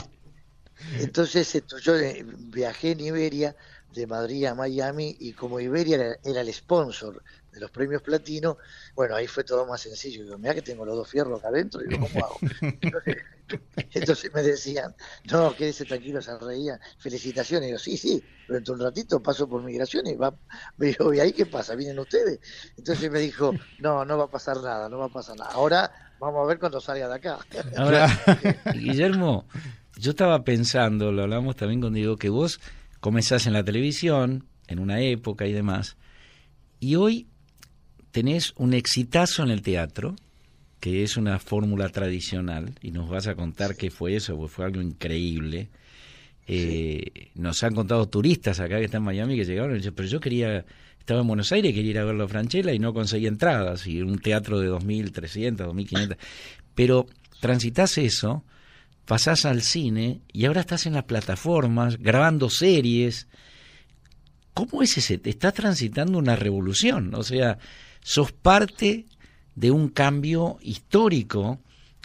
entonces 1.00 1.56
esto, 1.56 1.78
yo 1.80 1.96
eh, 1.96 2.26
viajé 2.26 2.92
en 2.92 3.00
Iberia 3.02 3.56
de 3.94 4.08
Madrid 4.08 4.46
a 4.46 4.56
Miami 4.56 5.16
y 5.20 5.34
como 5.34 5.60
Iberia 5.60 6.18
era, 6.24 6.42
el 6.42 6.54
sponsor 6.54 7.24
de 7.56 7.62
los 7.62 7.72
premios 7.72 8.02
platino, 8.02 8.58
bueno, 8.96 9.16
ahí 9.16 9.28
fue 9.28 9.46
todo 9.46 9.66
más 9.66 9.82
sencillo. 9.82 10.24
Digo, 10.24 10.38
mira 10.38 10.54
que 10.54 10.62
tengo 10.62 10.86
los 10.86 10.96
dos 10.96 11.10
fierros 11.10 11.40
acá 11.40 11.48
adentro, 11.48 11.82
y 11.82 11.88
digo, 11.88 12.06
¿cómo 12.12 12.26
hago? 12.26 12.38
Entonces, 13.94 14.34
me 14.34 14.44
decían, 14.44 14.94
no, 15.32 15.56
quédese 15.56 15.86
tranquilo, 15.86 16.22
se 16.22 16.38
reían, 16.38 16.80
felicitaciones. 17.00 17.70
Y 17.70 17.72
yo, 17.72 17.80
sí, 17.80 17.98
sí, 17.98 18.24
dentro 18.50 18.76
de 18.76 18.82
un 18.82 18.88
ratito 18.88 19.24
paso 19.24 19.48
por 19.48 19.64
migración 19.64 20.06
y 20.08 20.16
va, 20.16 20.36
me 20.78 20.88
dijo, 20.88 21.14
¿y 21.14 21.20
ahí 21.22 21.32
qué 21.32 21.46
pasa? 21.46 21.76
¿Vienen 21.76 21.98
ustedes? 21.98 22.40
Entonces 22.78 23.10
me 23.10 23.20
dijo, 23.20 23.54
no, 23.80 24.04
no 24.04 24.18
va 24.18 24.26
a 24.26 24.32
pasar 24.32 24.58
nada, 24.58 24.90
no 24.90 24.98
va 24.98 25.06
a 25.06 25.10
pasar 25.10 25.38
nada. 25.38 25.52
Ahora 25.52 25.92
vamos 26.20 26.44
a 26.44 26.48
ver 26.48 26.60
cuando 26.60 26.82
salga 26.82 27.08
de 27.08 27.16
acá. 27.16 27.40
Ahora, 27.78 28.10
Guillermo, 28.74 29.48
yo 29.98 30.12
estaba 30.12 30.44
pensando, 30.44 31.14
lo 31.14 31.24
hablamos 31.24 31.56
también 31.56 31.80
con 31.80 31.94
Diego, 31.94 32.18
que 32.18 32.30
vos 32.30 32.60
comenzás 33.00 33.48
en 33.48 33.54
la 33.54 33.64
televisión, 33.64 34.46
en 34.68 34.80
una 34.80 35.00
época 35.00 35.46
y 35.46 35.54
demás, 35.54 35.96
y 36.80 36.96
hoy 36.96 37.30
tenés 38.16 38.54
un 38.56 38.74
exitazo 38.74 39.44
en 39.44 39.50
el 39.50 39.62
teatro, 39.62 40.16
que 40.80 41.04
es 41.04 41.18
una 41.18 41.38
fórmula 41.38 41.90
tradicional, 41.90 42.74
y 42.82 42.92
nos 42.92 43.10
vas 43.10 43.28
a 43.28 43.36
contar 43.36 43.76
qué 43.76 43.92
fue 43.92 44.16
eso, 44.16 44.38
porque 44.38 44.54
fue 44.54 44.64
algo 44.64 44.82
increíble. 44.82 45.68
Eh, 46.48 47.32
nos 47.36 47.62
han 47.66 47.76
contado 47.76 48.08
turistas 48.08 48.62
acá 48.62 48.78
que 48.78 48.86
están 48.86 49.02
en 49.02 49.06
Miami 49.08 49.36
que 49.36 49.44
llegaron 49.44 49.72
y 49.72 49.80
dijeron, 49.80 49.96
pero 49.98 50.08
yo 50.08 50.22
quería, 50.22 50.64
estaba 50.98 51.20
en 51.20 51.28
Buenos 51.28 51.52
Aires, 51.52 51.74
quería 51.74 51.92
ir 51.92 52.00
a 52.00 52.06
verlo 52.06 52.24
a 52.24 52.28
Franchella 52.30 52.72
y 52.72 52.80
no 52.80 52.94
conseguí 52.94 53.28
entradas, 53.28 53.86
y 53.86 54.02
un 54.02 54.18
teatro 54.20 54.62
de 54.62 54.70
2.300, 54.70 55.58
2.500. 55.58 56.16
Pero 56.74 57.08
transitas 57.42 57.98
eso, 57.98 58.46
pasás 59.04 59.44
al 59.44 59.62
cine 59.62 60.22
y 60.32 60.46
ahora 60.46 60.62
estás 60.62 60.86
en 60.86 60.94
las 60.94 61.04
plataformas 61.04 61.98
grabando 61.98 62.50
series. 62.50 63.28
¿Cómo 64.54 64.82
es 64.84 64.98
ese? 64.98 65.20
Estás 65.22 65.54
transitando 65.54 66.18
una 66.18 66.38
revolución, 66.38 67.14
o 67.14 67.24
sea, 67.24 67.58
sos 68.06 68.32
parte 68.32 69.08
de 69.56 69.72
un 69.72 69.90
cambio 69.90 70.60
histórico 70.62 71.60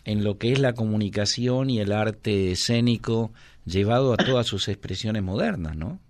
en 0.04 0.24
lo 0.24 0.38
que 0.38 0.50
es 0.50 0.58
la 0.58 0.72
comunicación 0.72 1.68
y 1.68 1.78
el 1.78 1.92
arte 1.92 2.52
escénico 2.52 3.34
llevado 3.66 4.14
a 4.14 4.16
todas 4.16 4.46
sus 4.46 4.68
expresiones 4.68 5.22
modernas, 5.22 5.76
¿no? 5.76 6.00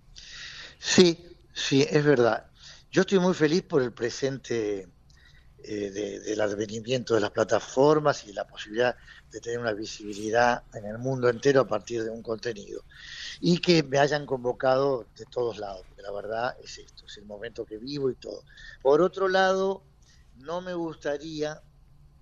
Sí, 0.79 1.19
sí, 1.53 1.85
es 1.89 2.05
verdad. 2.05 2.45
Yo 2.89 3.01
estoy 3.01 3.19
muy 3.19 3.33
feliz 3.33 3.63
por 3.63 3.81
el 3.81 3.91
presente 3.91 4.87
eh, 5.63 6.21
del 6.25 6.41
advenimiento 6.41 7.15
de 7.15 7.21
las 7.21 7.31
plataformas 7.31 8.25
y 8.25 8.33
la 8.33 8.45
posibilidad 8.45 8.95
de 9.31 9.39
tener 9.39 9.59
una 9.59 9.73
visibilidad 9.73 10.63
en 10.73 10.85
el 10.85 10.97
mundo 10.97 11.29
entero 11.29 11.61
a 11.61 11.67
partir 11.67 12.03
de 12.03 12.09
un 12.09 12.21
contenido. 12.21 12.83
Y 13.39 13.59
que 13.59 13.83
me 13.83 13.99
hayan 13.99 14.25
convocado 14.25 15.07
de 15.17 15.25
todos 15.25 15.57
lados, 15.57 15.83
porque 15.87 16.01
la 16.01 16.11
verdad 16.11 16.55
es 16.63 16.77
esto, 16.77 17.05
es 17.05 17.17
el 17.17 17.25
momento 17.25 17.65
que 17.65 17.77
vivo 17.77 18.09
y 18.09 18.15
todo. 18.15 18.43
Por 18.81 19.01
otro 19.01 19.27
lado, 19.27 19.83
no 20.37 20.61
me 20.61 20.73
gustaría 20.73 21.61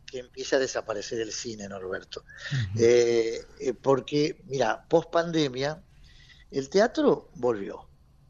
que 0.05 0.19
empiece 0.19 0.55
a 0.55 0.59
desaparecer 0.59 1.19
el 1.21 1.31
cine, 1.31 1.67
Norberto. 1.67 2.23
Eh, 2.77 3.41
eh, 3.59 3.73
porque, 3.73 4.41
mira, 4.47 4.85
post 4.87 5.11
pandemia, 5.11 5.81
el 6.51 6.69
teatro 6.69 7.29
volvió. 7.35 7.87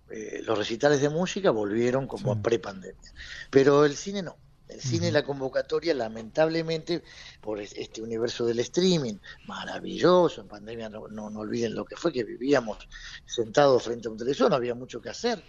Eh, 0.09 0.41
los 0.43 0.57
recitales 0.57 1.01
de 1.01 1.09
música 1.09 1.51
volvieron 1.51 2.07
como 2.07 2.31
a 2.31 2.41
pre-pandemia. 2.41 3.13
Pero 3.49 3.85
el 3.85 3.95
cine 3.95 4.21
no. 4.23 4.37
El 4.69 4.81
cine 4.81 5.07
y 5.07 5.11
la 5.11 5.23
convocatoria, 5.23 5.95
lamentablemente, 5.95 7.03
por 7.41 7.59
este 7.59 8.03
universo 8.03 8.45
del 8.45 8.59
streaming, 8.59 9.15
maravilloso, 9.47 10.41
en 10.41 10.47
pandemia 10.47 10.89
no, 10.89 11.07
no, 11.07 11.25
olviden 11.39 11.73
lo 11.73 11.85
que 11.85 11.95
fue, 11.95 12.13
que 12.13 12.23
vivíamos 12.23 12.77
sentados 13.25 13.83
frente 13.83 14.07
a 14.07 14.11
un 14.11 14.17
televisor, 14.17 14.51
no 14.51 14.55
había 14.55 14.75
mucho 14.75 15.01
que 15.01 15.09
hacer, 15.09 15.43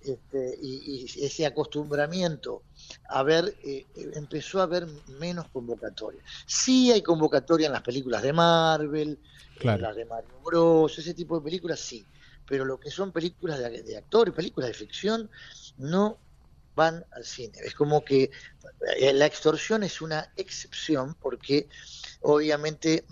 este, 0.00 0.58
y, 0.62 1.04
ese 1.22 1.44
acostumbramiento 1.44 2.62
a 3.10 3.22
ver, 3.22 3.54
eh, 3.62 3.86
empezó 4.14 4.60
a 4.60 4.64
haber 4.64 4.86
menos 5.18 5.48
convocatoria. 5.48 6.22
Sí 6.46 6.90
hay 6.90 7.02
convocatoria 7.02 7.66
en 7.66 7.74
las 7.74 7.82
películas 7.82 8.22
de 8.22 8.32
Marvel, 8.32 9.18
en 9.60 9.82
las 9.82 9.94
de 9.94 10.06
Mario 10.06 10.40
Bros, 10.42 10.98
ese 10.98 11.12
tipo 11.12 11.38
de 11.38 11.44
películas 11.44 11.78
sí, 11.78 12.06
pero 12.46 12.64
lo 12.64 12.80
que 12.80 12.90
son 12.90 13.12
películas 13.12 13.58
de, 13.58 13.82
de 13.82 13.96
actores, 13.98 14.34
películas 14.34 14.68
de 14.68 14.74
ficción, 14.74 15.30
no 15.76 16.18
van 16.74 17.04
al 17.12 17.24
cine. 17.24 17.58
Es 17.64 17.74
como 17.74 18.04
que 18.04 18.30
eh, 18.98 19.12
la 19.12 19.26
extorsión 19.26 19.82
es 19.82 20.00
una 20.00 20.32
excepción 20.36 21.14
porque 21.14 21.68
obviamente, 22.22 23.04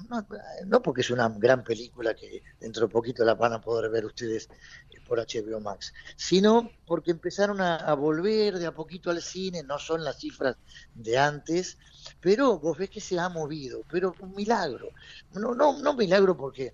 no, 0.67 0.83
porque 0.83 1.00
es 1.00 1.11
una 1.11 1.29
gran 1.29 1.64
película 1.64 2.14
que 2.14 2.43
dentro 2.61 2.87
de 2.87 2.93
poquito 2.93 3.25
la 3.25 3.35
van 3.35 3.52
a 3.52 3.61
poder 3.61 3.90
ver 3.90 4.05
ustedes 4.05 4.49
eh, 4.90 5.00
por 5.07 5.19
HBO 5.19 5.61
Max, 5.61 5.93
sino 6.17 6.71
porque 6.87 7.11
empezaron 7.11 7.61
a, 7.61 7.93
volver 7.95 8.59
de 8.59 8.67
a 8.67 8.75
poquito 8.75 9.11
al 9.11 9.21
cine, 9.21 9.62
no 9.62 9.79
son 9.79 10.05
las 10.05 10.19
cifras 10.19 10.57
de 10.95 11.19
antes, 11.19 11.79
pero 12.21 12.59
vos 12.59 12.79
ves 12.79 12.90
que 12.90 13.00
se 13.00 13.19
ha 13.19 13.29
movido, 13.29 13.83
pero 13.90 14.14
un 14.21 14.35
milagro. 14.35 14.90
No, 15.33 15.55
no, 15.55 15.79
no 15.79 15.95
milagro 15.95 16.37
porque 16.37 16.73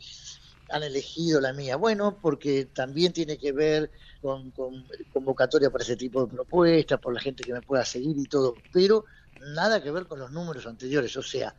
han 0.68 0.82
elegido 0.82 1.40
la 1.40 1.52
mía, 1.52 1.76
bueno, 1.76 2.18
porque 2.20 2.66
también 2.66 3.12
tiene 3.12 3.38
que 3.38 3.52
ver 3.52 3.90
con, 4.20 4.52
convocatoria 5.12 5.70
para 5.70 5.84
ese 5.84 5.96
tipo 5.96 6.24
de 6.24 6.32
propuestas, 6.32 6.98
por 7.00 7.14
la 7.14 7.20
gente 7.20 7.44
que 7.44 7.52
me 7.52 7.62
pueda 7.62 7.84
seguir 7.84 8.16
y 8.18 8.24
todo, 8.24 8.54
pero 8.72 9.04
nada 9.54 9.82
que 9.82 9.90
ver 9.90 10.06
con 10.06 10.18
los 10.18 10.32
números 10.32 10.66
anteriores. 10.66 11.16
O 11.16 11.22
sea, 11.22 11.54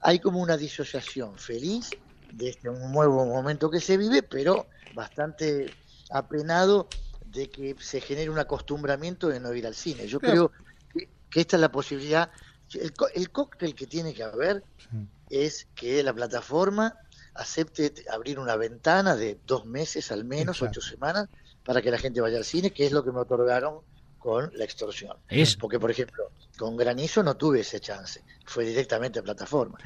hay 0.00 0.18
como 0.18 0.40
una 0.40 0.56
disociación 0.56 1.36
feliz 1.38 1.90
de 2.32 2.50
este 2.50 2.68
nuevo 2.68 3.26
momento 3.26 3.70
que 3.70 3.80
se 3.80 3.96
vive, 3.96 4.22
pero 4.22 4.66
bastante 4.94 5.74
apenado 6.10 6.88
de 7.26 7.50
que 7.50 7.76
se 7.80 8.00
genere 8.00 8.30
un 8.30 8.38
acostumbramiento 8.38 9.28
de 9.28 9.40
no 9.40 9.52
ir 9.54 9.66
al 9.66 9.74
cine. 9.74 10.06
Yo 10.06 10.20
creo 10.20 10.52
que, 10.92 11.40
esta 11.40 11.56
es 11.56 11.60
la 11.60 11.72
posibilidad. 11.72 12.30
El, 12.74 12.92
el 13.14 13.30
cóctel 13.30 13.74
que 13.74 13.86
tiene 13.86 14.14
que 14.14 14.22
haber 14.22 14.62
es 15.28 15.66
que 15.74 16.02
la 16.02 16.12
plataforma 16.12 16.96
acepte 17.40 17.92
abrir 18.12 18.38
una 18.38 18.56
ventana 18.56 19.16
de 19.16 19.38
dos 19.46 19.64
meses 19.64 20.12
al 20.12 20.24
menos, 20.24 20.60
ocho 20.62 20.80
semanas, 20.80 21.28
para 21.64 21.80
que 21.80 21.90
la 21.90 21.98
gente 21.98 22.20
vaya 22.20 22.36
al 22.38 22.44
cine, 22.44 22.70
que 22.70 22.84
es 22.84 22.92
lo 22.92 23.02
que 23.02 23.12
me 23.12 23.20
otorgaron 23.20 23.80
con 24.18 24.50
la 24.54 24.64
extorsión. 24.64 25.16
Porque, 25.58 25.80
por 25.80 25.90
ejemplo, 25.90 26.30
con 26.58 26.76
Granizo 26.76 27.22
no 27.22 27.36
tuve 27.36 27.60
ese 27.60 27.80
chance, 27.80 28.22
fue 28.44 28.66
directamente 28.66 29.18
a 29.18 29.22
plataforma. 29.22 29.78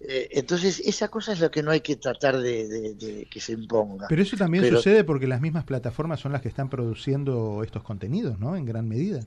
Eh, 0.00 0.28
entonces, 0.32 0.80
esa 0.80 1.08
cosa 1.08 1.32
es 1.32 1.40
lo 1.40 1.50
que 1.50 1.62
no 1.62 1.72
hay 1.72 1.80
que 1.80 1.96
tratar 1.96 2.38
de, 2.38 3.26
que 3.28 3.40
se 3.40 3.52
imponga. 3.52 4.06
Pero 4.08 4.22
eso 4.22 4.36
también 4.36 4.68
sucede 4.68 5.02
porque 5.02 5.26
las 5.26 5.40
mismas 5.40 5.64
plataformas 5.64 6.20
son 6.20 6.32
las 6.32 6.40
que 6.40 6.48
están 6.48 6.70
produciendo 6.70 7.62
estos 7.64 7.82
contenidos, 7.82 8.38
¿no? 8.38 8.54
En 8.56 8.64
gran 8.64 8.88
medida. 8.88 9.20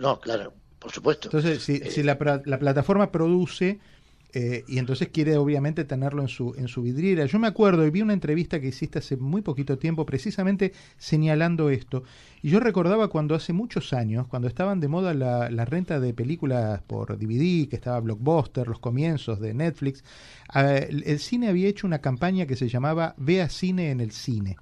no, 0.00 0.20
claro, 0.20 0.52
por 0.78 0.92
supuesto. 0.92 1.28
Entonces, 1.28 1.62
si, 1.62 1.78
si 1.90 2.02
la, 2.02 2.18
la 2.44 2.58
plataforma 2.58 3.10
produce 3.10 3.80
eh, 4.32 4.64
y 4.68 4.78
entonces 4.78 5.08
quiere 5.08 5.36
obviamente 5.36 5.84
tenerlo 5.84 6.22
en 6.22 6.28
su, 6.28 6.54
en 6.56 6.68
su 6.68 6.82
vidriera. 6.82 7.26
Yo 7.26 7.38
me 7.38 7.46
acuerdo 7.46 7.86
y 7.86 7.90
vi 7.90 8.02
una 8.02 8.12
entrevista 8.12 8.60
que 8.60 8.68
hiciste 8.68 9.00
hace 9.00 9.16
muy 9.16 9.42
poquito 9.42 9.78
tiempo 9.78 10.06
precisamente 10.06 10.72
señalando 10.98 11.70
esto. 11.70 12.04
Y 12.42 12.50
yo 12.50 12.60
recordaba 12.60 13.08
cuando 13.08 13.34
hace 13.34 13.52
muchos 13.52 13.92
años, 13.92 14.26
cuando 14.26 14.48
estaban 14.48 14.80
de 14.80 14.88
moda 14.88 15.14
la, 15.14 15.50
la 15.50 15.64
renta 15.64 16.00
de 16.00 16.14
películas 16.14 16.80
por 16.82 17.18
DVD, 17.18 17.68
que 17.68 17.76
estaba 17.76 18.00
Blockbuster, 18.00 18.68
los 18.68 18.78
comienzos 18.78 19.40
de 19.40 19.54
Netflix, 19.54 20.04
el, 20.54 21.02
el 21.04 21.18
cine 21.18 21.48
había 21.48 21.68
hecho 21.68 21.86
una 21.86 22.00
campaña 22.00 22.46
que 22.46 22.56
se 22.56 22.68
llamaba 22.68 23.14
Vea 23.18 23.48
cine 23.48 23.90
en 23.90 24.00
el 24.00 24.12
cine. 24.12 24.56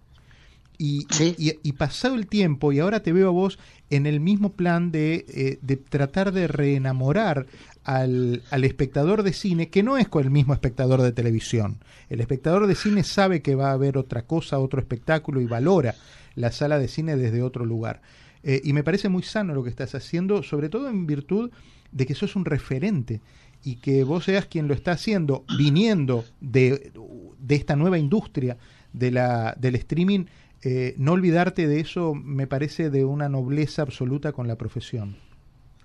Y, 0.80 1.08
y, 1.18 1.72
pasado 1.72 2.14
el 2.14 2.28
tiempo, 2.28 2.72
y 2.72 2.78
ahora 2.78 3.02
te 3.02 3.12
veo 3.12 3.26
a 3.26 3.32
vos 3.32 3.58
en 3.90 4.06
el 4.06 4.20
mismo 4.20 4.52
plan 4.52 4.92
de, 4.92 5.26
eh, 5.28 5.58
de 5.60 5.76
tratar 5.76 6.30
de 6.30 6.46
reenamorar 6.46 7.46
al, 7.82 8.44
al, 8.50 8.62
espectador 8.62 9.24
de 9.24 9.32
cine, 9.32 9.70
que 9.70 9.82
no 9.82 9.98
es 9.98 10.06
con 10.06 10.22
el 10.22 10.30
mismo 10.30 10.54
espectador 10.54 11.02
de 11.02 11.10
televisión. 11.10 11.78
El 12.08 12.20
espectador 12.20 12.68
de 12.68 12.76
cine 12.76 13.02
sabe 13.02 13.42
que 13.42 13.56
va 13.56 13.70
a 13.70 13.72
haber 13.72 13.98
otra 13.98 14.22
cosa, 14.22 14.60
otro 14.60 14.78
espectáculo 14.78 15.40
y 15.40 15.46
valora 15.46 15.96
la 16.36 16.52
sala 16.52 16.78
de 16.78 16.86
cine 16.86 17.16
desde 17.16 17.42
otro 17.42 17.64
lugar. 17.64 18.00
Eh, 18.44 18.60
y 18.62 18.72
me 18.72 18.84
parece 18.84 19.08
muy 19.08 19.24
sano 19.24 19.54
lo 19.54 19.64
que 19.64 19.70
estás 19.70 19.96
haciendo, 19.96 20.44
sobre 20.44 20.68
todo 20.68 20.88
en 20.88 21.06
virtud 21.06 21.50
de 21.90 22.06
que 22.06 22.14
sos 22.14 22.36
un 22.36 22.44
referente 22.44 23.20
y 23.64 23.76
que 23.76 24.04
vos 24.04 24.24
seas 24.24 24.46
quien 24.46 24.68
lo 24.68 24.74
está 24.74 24.92
haciendo, 24.92 25.44
viniendo 25.58 26.24
de, 26.40 26.92
de 27.38 27.54
esta 27.54 27.76
nueva 27.76 27.98
industria 27.98 28.56
de 28.92 29.10
la, 29.10 29.56
del 29.58 29.74
streaming 29.74 30.26
eh, 30.62 30.94
no 30.98 31.12
olvidarte 31.12 31.66
de 31.66 31.80
eso 31.80 32.14
me 32.14 32.46
parece 32.46 32.90
de 32.90 33.04
una 33.04 33.28
nobleza 33.28 33.82
absoluta 33.82 34.32
con 34.32 34.48
la 34.48 34.56
profesión. 34.56 35.16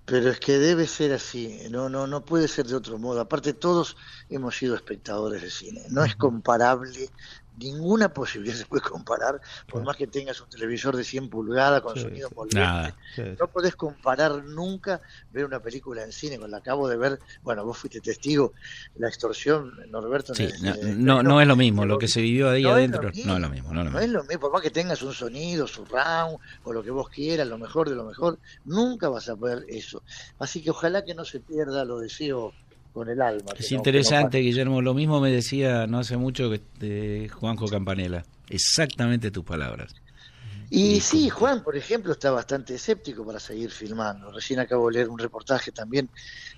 Pero 0.06 0.30
es 0.30 0.39
que 0.39 0.58
debe 0.58 0.86
ser 0.86 1.13
así, 1.13 1.60
no, 1.72 1.88
no, 1.88 2.08
no 2.08 2.25
puede 2.25 2.50
ser 2.50 2.65
de 2.65 2.75
otro 2.75 2.98
modo. 2.98 3.22
Aparte, 3.22 3.53
todos 3.53 3.96
hemos 4.30 4.58
sido 4.58 4.75
espectadores 4.75 5.42
de 5.42 5.50
cine. 5.50 5.82
No 5.89 6.03
es 6.03 6.15
comparable 6.15 7.10
ninguna 7.57 8.13
posibilidad 8.13 8.55
se 8.55 8.65
puede 8.65 8.83
comparar, 8.83 9.39
por 9.67 9.83
más 9.83 9.95
que 9.95 10.07
tengas 10.07 10.39
un 10.41 10.50
televisor 10.50 10.95
de 10.95 11.03
100 11.03 11.29
pulgadas 11.29 11.81
con 11.81 11.98
sonido 11.98 12.29
envolvente. 12.29 12.93
No 13.39 13.48
podés 13.48 13.75
comparar 13.75 14.43
nunca 14.43 15.01
ver 15.31 15.45
una 15.45 15.60
película 15.60 16.03
en 16.03 16.12
cine, 16.12 16.38
con 16.39 16.51
la 16.51 16.57
acabo 16.57 16.88
de 16.88 16.98
ver, 16.98 17.19
bueno, 17.43 17.63
vos 17.65 17.77
fuiste 17.77 18.01
testigo, 18.01 18.53
la 18.95 19.07
extorsión, 19.07 19.74
Norberto. 19.89 20.33
no, 20.95 21.24
no, 21.24 21.41
es 21.41 21.48
lo 21.48 21.55
mismo, 21.55 21.86
lo 21.86 21.98
que 21.98 22.07
se 22.07 22.22
vivió 22.22 22.50
ahí 22.50 22.65
adentro 22.65 23.03
no 23.25 23.36
es 23.36 23.41
lo 23.41 23.50
mismo. 23.50 23.74
No, 23.74 24.00
es 24.00 24.10
lo 24.10 24.24
mismo, 24.24 24.39
por 24.39 24.51
más 24.51 24.62
que 24.62 24.72
tengas 24.72 25.01
un 25.01 25.13
sonido, 25.13 25.67
su 25.67 25.86
round, 25.86 26.38
o 26.63 26.74
lo 26.74 26.83
que 26.83 26.91
vos 26.91 27.10
quieras, 27.10 27.48
lo 27.48 27.57
mejor 27.57 27.89
de 27.89 27.95
lo 27.95 28.03
mejor, 28.03 28.39
nunca 28.65 29.10
vas 29.10 29.29
a 29.29 29.36
poder 29.36 29.65
eso. 29.67 30.03
Así 30.39 30.62
que 30.62 30.72
ojalá 30.72 31.03
que 31.03 31.13
no 31.13 31.25
se 31.25 31.39
pierda, 31.39 31.86
lo 31.86 32.00
deseo 32.00 32.53
con 32.93 33.09
el 33.09 33.21
alma. 33.21 33.51
Es 33.57 33.71
interesante, 33.71 34.38
Guillermo, 34.38 34.81
lo 34.81 34.93
mismo 34.93 35.19
me 35.19 35.31
decía 35.31 35.88
no 35.88 36.00
hace 36.00 36.15
mucho 36.17 36.50
que 36.50 37.29
Juanjo 37.29 37.67
Campanella, 37.67 38.23
exactamente 38.50 39.31
tus 39.31 39.43
palabras. 39.43 39.95
Y 40.75 41.01
sí, 41.01 41.29
Juan, 41.29 41.62
por 41.63 41.77
ejemplo, 41.77 42.13
está 42.13 42.31
bastante 42.31 42.73
escéptico 42.73 43.23
para 43.23 43.39
seguir 43.39 43.69
filmando. 43.69 44.31
Recién 44.31 44.59
acabo 44.59 44.88
de 44.88 44.93
leer 44.93 45.09
un 45.09 45.19
reportaje 45.19 45.71
también 45.71 46.09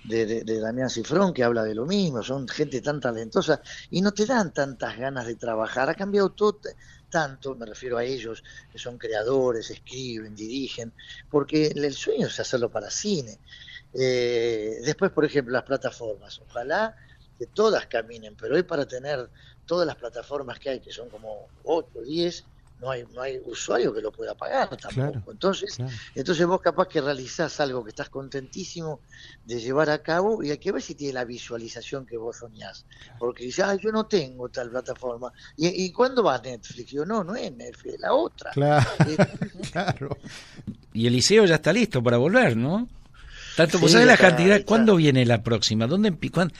de, 0.04 0.42
de, 0.42 0.58
Damián 0.58 0.88
Cifrón 0.88 1.34
que 1.34 1.44
habla 1.44 1.64
de 1.64 1.74
lo 1.74 1.84
mismo. 1.84 2.22
Son 2.22 2.48
gente 2.48 2.80
tan 2.80 2.98
talentosa 2.98 3.60
y 3.90 4.00
no 4.00 4.12
te 4.12 4.24
dan 4.24 4.54
tantas 4.54 4.96
ganas 4.96 5.26
de 5.26 5.34
trabajar. 5.34 5.90
Ha 5.90 5.94
cambiado 5.94 6.30
todo 6.30 6.58
tanto, 7.10 7.54
me 7.56 7.66
refiero 7.66 7.98
a 7.98 8.04
ellos, 8.04 8.42
que 8.72 8.78
son 8.78 8.98
creadores, 8.98 9.70
escriben, 9.70 10.34
dirigen, 10.34 10.92
porque 11.30 11.66
el 11.66 11.92
sueño 11.92 12.26
es 12.28 12.40
hacerlo 12.40 12.70
para 12.70 12.90
cine. 12.90 13.38
Eh, 13.94 14.78
después, 14.84 15.10
por 15.10 15.24
ejemplo, 15.24 15.52
las 15.52 15.64
plataformas. 15.64 16.40
Ojalá 16.48 16.96
que 17.38 17.46
todas 17.46 17.86
caminen, 17.86 18.34
pero 18.34 18.54
hoy 18.54 18.62
para 18.62 18.86
tener 18.86 19.28
todas 19.66 19.86
las 19.86 19.96
plataformas 19.96 20.58
que 20.58 20.70
hay, 20.70 20.80
que 20.80 20.92
son 20.92 21.08
como 21.08 21.48
8 21.64 21.88
o 21.94 22.02
10, 22.02 22.44
no 22.80 22.90
hay, 22.90 23.04
no 23.14 23.22
hay 23.22 23.40
usuario 23.46 23.92
que 23.92 24.02
lo 24.02 24.12
pueda 24.12 24.34
pagar 24.34 24.68
tampoco. 24.76 25.32
entonces, 25.32 25.78
entonces 26.14 26.46
vos 26.46 26.60
capaz 26.60 26.88
que 26.88 27.00
realizás 27.00 27.58
algo 27.60 27.82
que 27.82 27.90
estás 27.90 28.10
contentísimo 28.10 29.00
de 29.44 29.60
llevar 29.60 29.88
a 29.88 30.02
cabo 30.02 30.42
y 30.42 30.50
hay 30.50 30.58
que 30.58 30.72
ver 30.72 30.82
si 30.82 30.94
tiene 30.94 31.14
la 31.14 31.24
visualización 31.24 32.04
que 32.04 32.16
vos 32.18 32.36
soñás. 32.36 32.84
Porque 33.18 33.44
dices, 33.44 33.64
ah, 33.64 33.74
yo 33.76 33.90
no 33.92 34.06
tengo 34.06 34.48
tal 34.50 34.70
plataforma. 34.70 35.32
¿Y, 35.56 35.84
y 35.84 35.92
cuándo 35.92 36.22
va 36.22 36.38
Netflix? 36.38 36.90
Yo 36.90 37.06
no, 37.06 37.24
no 37.24 37.34
es 37.34 37.50
Netflix, 37.54 37.94
es 37.94 38.00
la 38.00 38.12
otra. 38.12 38.50
Claro. 38.50 38.86
Eh, 39.08 39.16
claro. 39.72 40.18
Y 40.92 41.06
Eliseo 41.06 41.46
ya 41.46 41.56
está 41.56 41.72
listo 41.72 42.02
para 42.02 42.18
volver, 42.18 42.56
¿no? 42.56 42.88
Tanto, 43.56 43.78
¿vos 43.78 43.90
sabés 43.90 44.06
la 44.06 44.16
cantidad? 44.16 44.62
¿Cuándo 44.64 44.96
viene 44.96 45.24
la 45.24 45.42
próxima? 45.42 45.86
¿Dónde 45.86 46.12
cuándo? 46.30 46.54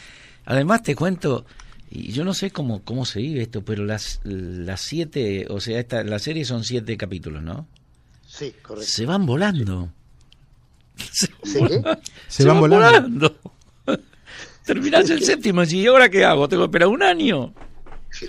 Además 0.47 0.83
te 0.83 0.95
cuento, 0.95 1.45
y 1.91 2.13
yo 2.13 2.25
no 2.25 2.35
sé 2.35 2.51
cómo, 2.51 2.83
cómo 2.83 3.05
se 3.05 3.21
vive 3.21 3.43
esto, 3.43 3.65
pero 3.65 3.85
las, 3.85 4.21
las 4.25 4.81
siete, 4.81 5.47
o 5.51 5.61
sea, 5.61 5.79
esta, 5.79 6.03
la 6.05 6.19
serie 6.19 6.45
son 6.45 6.65
siete 6.65 6.97
capítulos, 6.97 7.43
¿no? 7.43 7.67
Sí, 8.27 8.55
correcto. 8.63 8.91
Se 8.91 9.07
van 9.07 9.27
volando. 9.27 9.93
Se, 12.29 12.45
van, 12.45 12.61
volando. 12.61 13.37
Terminás 14.65 15.11
el 15.11 15.23
séptimo 15.23 15.63
y 15.65 15.87
ahora 15.87 16.09
qué 16.09 16.25
hago? 16.25 16.49
Tengo 16.49 16.65
que 16.65 16.67
esperar 16.69 16.89
un 16.89 17.03
año. 17.03 17.55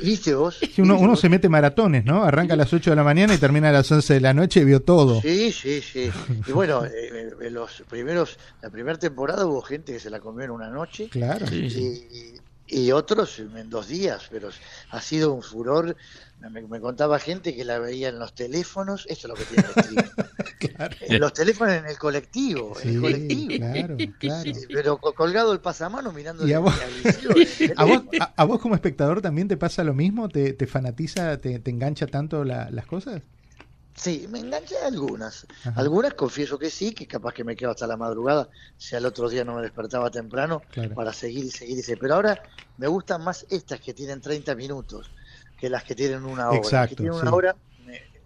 ¿Viste 0.01 0.35
vos? 0.35 0.59
uno, 0.77 0.97
uno 0.97 1.15
se 1.15 1.29
mete 1.29 1.49
maratones, 1.49 2.05
¿no? 2.05 2.23
Arranca 2.23 2.53
a 2.53 2.57
las 2.57 2.73
8 2.73 2.89
de 2.89 2.95
la 2.95 3.03
mañana 3.03 3.33
y 3.33 3.37
termina 3.37 3.69
a 3.69 3.71
las 3.71 3.91
11 3.91 4.15
de 4.15 4.21
la 4.21 4.33
noche 4.33 4.61
y 4.61 4.65
vio 4.65 4.81
todo. 4.81 5.21
Sí, 5.21 5.51
sí, 5.51 5.81
sí. 5.81 6.09
Y 6.47 6.51
bueno, 6.51 6.85
eh, 6.85 7.33
en 7.41 7.53
los 7.53 7.83
primeros, 7.89 8.37
la 8.61 8.69
primera 8.69 8.97
temporada 8.97 9.45
hubo 9.45 9.61
gente 9.61 9.93
que 9.93 9.99
se 9.99 10.09
la 10.09 10.19
comió 10.19 10.45
en 10.45 10.51
una 10.51 10.69
noche. 10.69 11.09
Claro. 11.09 11.45
Y, 11.51 11.55
y 11.55 12.33
otros 12.93 13.39
en 13.39 13.69
dos 13.69 13.87
días, 13.87 14.27
pero 14.29 14.49
ha 14.89 15.01
sido 15.01 15.33
un 15.33 15.41
furor. 15.41 15.95
Me, 16.51 16.79
contaba 16.79 17.17
gente 17.17 17.55
que 17.55 17.65
la 17.65 17.79
veía 17.79 18.09
en 18.09 18.19
los 18.19 18.35
teléfonos, 18.35 19.07
esto 19.09 19.27
es 19.27 19.29
lo 19.29 19.35
que 19.35 19.45
tiene 19.45 19.67
el 20.59 20.69
claro. 20.75 20.95
En 21.01 21.19
los 21.19 21.33
teléfonos 21.33 21.73
en 21.73 21.85
el 21.87 21.97
colectivo, 21.97 22.77
en 22.81 22.89
el 22.89 23.01
colectivo. 23.01 23.55
Claro, 23.57 23.97
claro. 24.19 24.51
Pero 24.69 24.97
colgado 24.97 25.51
el 25.53 25.59
pasamano 25.59 26.11
mirando 26.11 26.47
¿Y 26.47 26.53
a, 26.53 26.59
vos, 26.59 26.75
a, 28.35 28.43
vos, 28.45 28.61
como 28.61 28.75
espectador 28.75 29.21
también 29.21 29.47
te 29.47 29.57
pasa 29.57 29.83
lo 29.83 29.95
mismo? 29.95 30.29
¿Te, 30.29 30.53
te 30.53 30.67
fanatiza, 30.67 31.37
te, 31.37 31.57
te 31.59 31.71
engancha 31.71 32.05
tanto 32.05 32.43
las 32.43 32.85
cosas? 32.85 33.23
Sí, 33.97 34.27
me 34.29 34.39
enganché 34.39 34.77
algunas. 34.77 35.47
Algunas 35.75 36.13
confieso 36.13 36.59
que 36.59 36.69
sí, 36.69 36.93
que 36.93 37.07
capaz 37.07 37.33
que 37.33 37.43
me 37.43 37.55
quedo 37.55 37.71
hasta 37.71 37.87
la 37.87 37.97
madrugada, 37.97 38.47
si 38.77 38.95
al 38.95 39.05
otro 39.05 39.27
día 39.27 39.43
no 39.43 39.55
me 39.55 39.63
despertaba 39.63 40.11
temprano, 40.11 40.61
para 40.95 41.11
seguir 41.11 41.45
y 41.45 41.51
seguir 41.51 41.79
y 41.79 41.95
Pero 41.95 42.13
ahora 42.13 42.41
me 42.77 42.87
gustan 42.87 43.23
más 43.23 43.45
estas 43.49 43.79
que 43.81 43.93
tienen 43.93 44.21
30 44.21 44.55
minutos 44.55 45.11
que 45.59 45.69
las 45.69 45.83
que 45.83 45.95
tienen 45.95 46.23
una 46.25 46.49
hora. 46.49 46.57
Exacto, 46.57 46.95
que 46.95 47.03
tienen 47.03 47.19
una 47.19 47.33
hora 47.33 47.55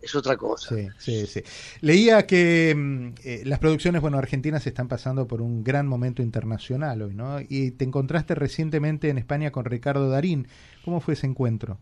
es 0.01 0.15
otra 0.15 0.35
cosa. 0.35 0.75
Sí, 0.75 0.87
sí, 0.97 1.27
sí. 1.27 1.43
Leía 1.81 2.25
que 2.25 2.73
mm, 2.75 3.07
eh, 3.23 3.43
las 3.45 3.59
producciones, 3.59 4.01
bueno, 4.01 4.17
argentinas 4.17 4.65
están 4.65 4.87
pasando 4.87 5.27
por 5.27 5.41
un 5.41 5.63
gran 5.63 5.87
momento 5.87 6.21
internacional 6.21 7.01
hoy, 7.01 7.13
¿no? 7.13 7.39
Y 7.39 7.71
te 7.71 7.85
encontraste 7.85 8.35
recientemente 8.35 9.09
en 9.09 9.17
España 9.17 9.51
con 9.51 9.65
Ricardo 9.65 10.09
Darín. 10.09 10.47
¿Cómo 10.83 10.99
fue 10.99 11.13
ese 11.13 11.27
encuentro? 11.27 11.77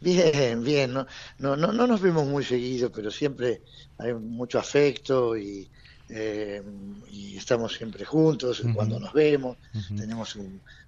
Bien, 0.00 0.62
bien, 0.62 0.92
no, 0.92 1.06
no, 1.38 1.56
no, 1.56 1.72
no 1.72 1.86
nos 1.86 2.00
vemos 2.00 2.26
muy 2.26 2.44
seguido, 2.44 2.90
pero 2.90 3.10
siempre 3.10 3.62
hay 3.98 4.12
mucho 4.12 4.58
afecto 4.58 5.36
y, 5.36 5.68
eh, 6.08 6.62
y 7.10 7.36
estamos 7.36 7.74
siempre 7.74 8.04
juntos 8.04 8.62
cuando 8.74 9.00
nos 9.00 9.12
vemos, 9.12 9.56
tenemos 9.96 10.36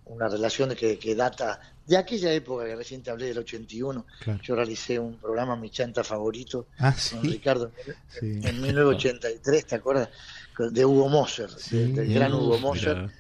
una 0.04 0.28
relación 0.28 0.74
que, 0.74 0.98
que, 0.98 1.14
data 1.14 1.58
de 1.86 1.96
aquella 1.96 2.32
época 2.32 2.66
que 2.66 2.76
recién 2.76 3.02
te 3.02 3.10
hablé 3.10 3.26
del 3.26 3.38
81, 3.38 4.06
yo 4.42 4.54
realicé 4.54 4.98
un 4.98 5.16
programa 5.16 5.56
Mi 5.56 5.70
Chanta 5.70 6.04
Favorito 6.04 6.66
ah, 6.78 6.94
con 7.10 7.22
Ricardo 7.22 7.72
en 8.20 8.60
1983, 8.60 9.66
¿te 9.66 9.74
acuerdas? 9.76 10.10
De 10.58 10.84
Hugo 10.84 11.08
Moser, 11.08 11.50
del 11.50 12.12
gran 12.12 12.34
Hugo 12.34 12.58
Moser, 12.58 13.10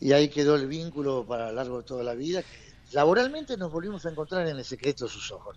y 0.00 0.12
ahí 0.12 0.28
quedó 0.28 0.54
el 0.54 0.68
vínculo 0.68 1.26
para 1.26 1.48
lo 1.48 1.56
largo 1.56 1.78
de 1.78 1.84
toda 1.84 2.04
la 2.04 2.14
vida. 2.14 2.42
Laboralmente 2.92 3.56
nos 3.56 3.72
volvimos 3.72 4.06
a 4.06 4.10
encontrar 4.10 4.46
en 4.46 4.56
el 4.56 4.64
secreto 4.64 5.06
de 5.06 5.10
sus 5.10 5.30
ojos, 5.32 5.56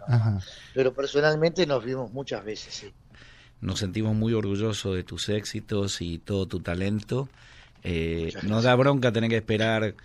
pero 0.74 0.94
personalmente 0.94 1.66
nos 1.66 1.84
vimos 1.84 2.12
muchas 2.12 2.44
veces. 2.44 2.74
Sí. 2.74 2.94
Nos 3.62 3.80
sentimos 3.80 4.16
muy 4.16 4.34
orgullosos 4.34 4.96
de 4.96 5.04
tus 5.04 5.30
éxitos 5.30 6.02
y 6.02 6.18
todo 6.18 6.48
tu 6.48 6.62
talento. 6.62 7.30
Eh, 7.84 8.34
nos 8.44 8.64
da 8.64 8.76
bronca 8.76 9.12
tener 9.12 9.30
que 9.30 9.38
esperar 9.38 9.96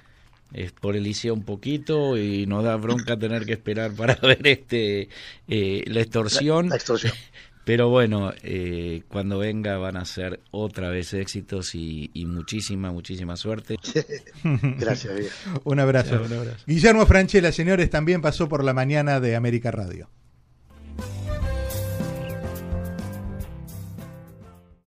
eh, 0.53 0.71
por 0.81 0.97
Eliseo 0.97 1.35
un 1.35 1.45
poquito 1.45 2.17
y 2.17 2.47
nos 2.47 2.65
da 2.65 2.77
bronca 2.77 3.17
tener 3.17 3.45
que 3.45 3.53
esperar 3.53 3.93
para 3.93 4.15
ver 4.23 4.47
este 4.47 5.09
eh, 5.49 5.85
la 5.87 6.01
extorsión. 6.01 6.69
la 6.69 6.77
extorsión. 6.77 7.13
Pero 7.65 7.89
bueno, 7.89 8.33
eh, 8.43 9.03
cuando 9.09 9.39
venga 9.39 9.79
van 9.79 9.97
a 9.97 10.05
ser 10.05 10.41
otra 10.51 10.91
vez 10.91 11.15
éxitos 11.15 11.75
y, 11.75 12.11
muchísima, 12.27 12.93
muchísima 12.93 13.37
suerte. 13.37 13.77
Gracias, 14.79 15.15
un, 15.65 15.81
abrazo. 15.81 16.23
un 16.23 16.33
abrazo. 16.33 16.65
Guillermo 16.67 17.07
Franchella, 17.07 17.53
señores, 17.53 17.89
también 17.89 18.21
pasó 18.21 18.49
por 18.49 18.63
la 18.63 18.75
mañana 18.75 19.19
de 19.19 19.35
América 19.35 19.71
Radio. 19.71 20.11